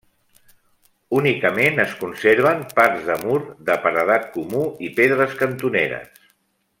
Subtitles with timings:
[1.17, 3.37] Únicament es conserven parts de mur
[3.71, 6.23] de paredat comú i pedres cantoneres.